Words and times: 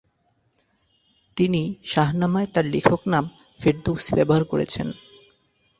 তিনি 1.37 1.61
শাহনামায় 1.83 2.49
তার 2.53 2.65
লেখক 2.65 3.01
নাম 3.07 3.25
ফেরদৌসী 3.59 4.11
ব্যবহার 4.15 4.43
করেছেন। 4.43 4.87